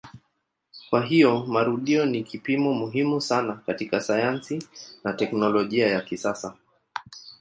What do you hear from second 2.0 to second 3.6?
ni kipimo muhimu sana